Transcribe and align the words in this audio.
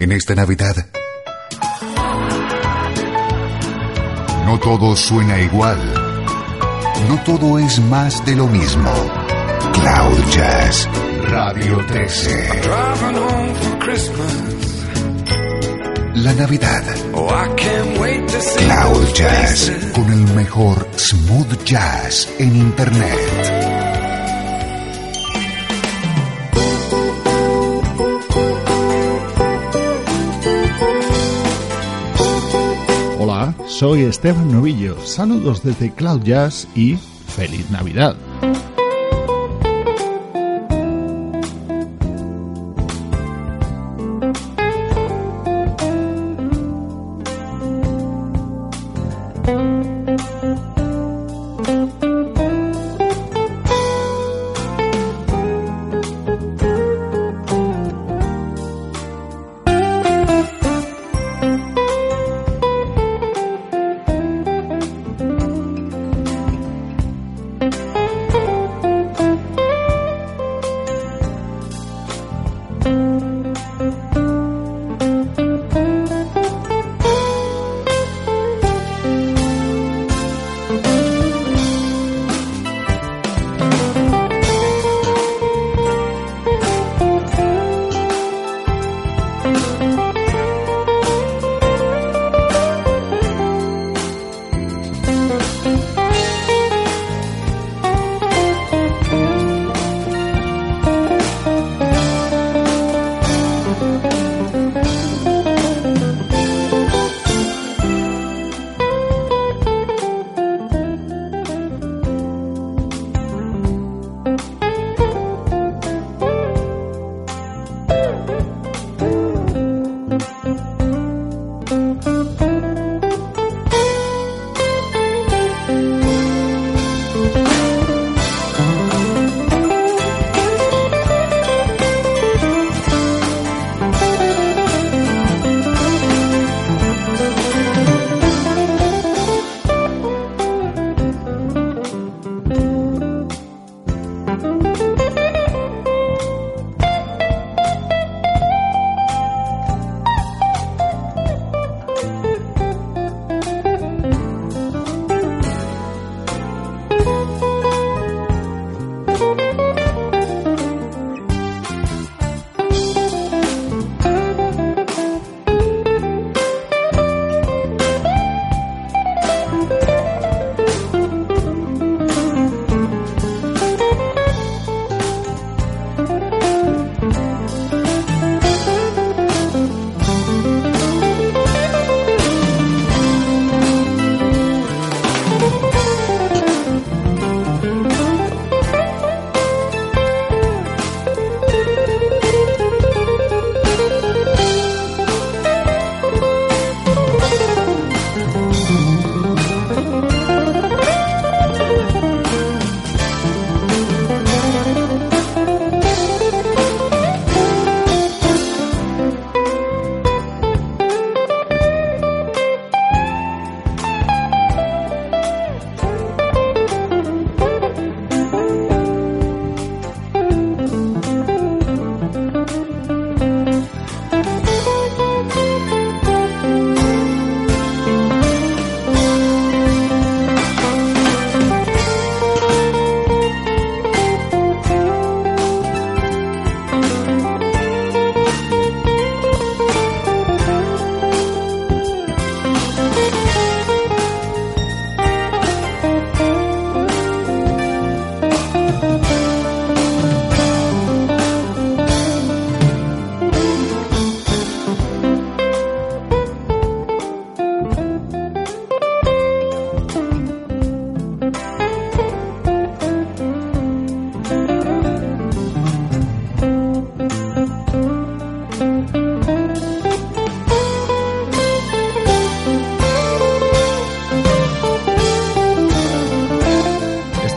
En 0.00 0.12
esta 0.12 0.34
Navidad, 0.34 0.74
no 4.46 4.58
todo 4.58 4.96
suena 4.96 5.38
igual. 5.38 5.78
No 7.06 7.22
todo 7.22 7.58
es 7.58 7.78
más 7.80 8.24
de 8.24 8.34
lo 8.34 8.46
mismo. 8.46 8.90
Cloud 9.74 10.30
Jazz, 10.30 10.88
Radio 11.28 11.84
13. 11.86 12.60
La 16.14 16.32
Navidad. 16.32 16.82
Cloud 18.56 19.12
Jazz, 19.12 19.70
con 19.94 20.10
el 20.10 20.34
mejor 20.34 20.88
smooth 20.96 21.62
jazz 21.64 22.26
en 22.38 22.56
Internet. 22.56 23.69
Soy 33.80 34.02
Esteban 34.02 34.52
Novillo. 34.52 34.94
Saludos 35.06 35.62
desde 35.62 35.90
Cloud 35.90 36.22
Jazz 36.22 36.68
y 36.74 36.96
feliz 36.96 37.70
Navidad. 37.70 38.14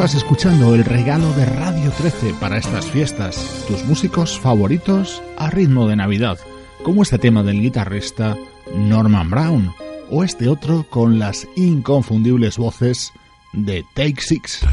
Estás 0.04 0.22
escuchando 0.22 0.76
el 0.76 0.84
regalo 0.84 1.32
de 1.32 1.46
Radio 1.46 1.90
13 1.90 2.34
para 2.34 2.58
estas 2.58 2.88
fiestas, 2.88 3.64
tus 3.70 3.86
músicos 3.86 4.38
favoritos 4.38 5.24
a 5.38 5.50
ritmo 5.50 5.88
de 5.88 5.96
Navidad, 5.96 6.38
como 6.84 7.04
este 7.04 7.18
tema 7.18 7.42
del 7.42 7.62
guitarrista 7.62 8.36
Norman 8.76 9.30
Brown 9.30 9.74
o 10.12 10.26
este 10.26 10.50
otro 10.50 10.86
con 10.90 11.20
las 11.20 11.48
inconfundibles 11.56 12.58
voces 12.58 13.14
de 13.54 13.86
Take 13.94 14.20
Six. 14.20 14.66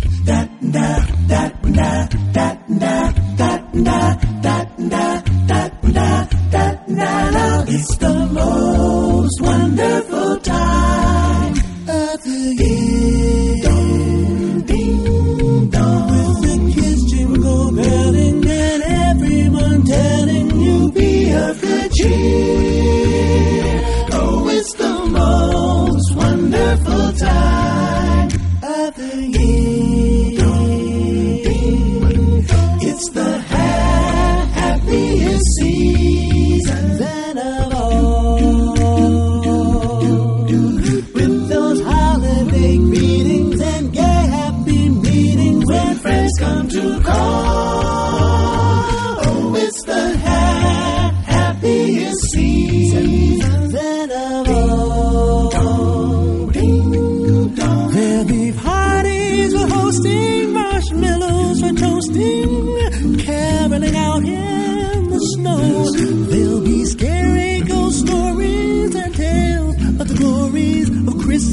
It's 7.69 7.97
the 7.99 8.29
most 8.33 9.41
wonderful 9.41 10.41
time. 10.43 11.11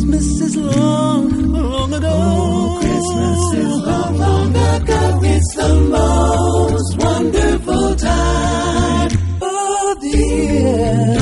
Of 0.08 0.14
Christmases 0.14 0.56
long, 0.58 1.52
long 1.52 1.94
ago. 1.94 2.10
Oh, 2.10 2.78
Christmas 2.82 3.54
is 3.66 3.82
long, 3.86 4.18
long 4.18 4.56
ago. 4.56 5.20
It's 5.24 5.56
the 5.56 5.74
most 5.82 6.98
wonderful 6.98 7.96
time 7.96 9.12
of 9.42 10.02
the 10.02 10.10
year. 10.10 11.18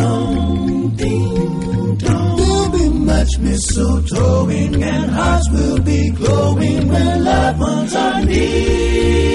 Ding, 0.96 1.96
dong. 1.98 2.38
There'll 2.38 2.70
be 2.70 2.90
much 2.90 3.30
mistletoeing 3.40 4.84
and 4.84 5.12
hearts 5.12 5.50
will 5.52 5.80
be 5.82 6.10
glowing 6.12 6.88
when 6.88 7.24
loved 7.24 7.60
ones 7.60 7.96
are 7.96 8.26
near. 8.26 9.35